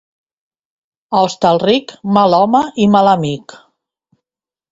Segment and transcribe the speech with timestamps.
[1.17, 3.57] A Hostalric, mal home i mal amic.